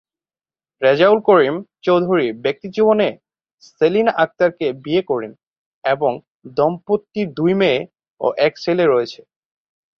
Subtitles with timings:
[0.81, 1.55] রেজাউল করিম
[1.85, 3.09] চৌধুরী ব্যক্তিজীবনে
[3.69, 5.31] সেলিনা আক্তার কে বিয়ে করেন
[5.83, 6.11] এবং
[6.57, 7.79] দম্পতির দুই মেয়ে
[8.21, 9.19] ও এক ছেলে রয়েছে।